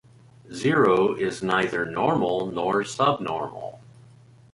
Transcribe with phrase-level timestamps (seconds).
[0.51, 3.81] Zero is neither normal nor subnormal.